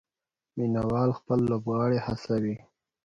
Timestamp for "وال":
0.89-1.09